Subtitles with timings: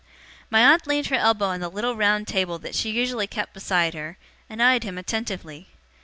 [0.49, 3.93] My aunt leaned her elbow on the little round table that she usually kept beside
[3.93, 4.17] her,
[4.49, 5.67] and eyed him attentively.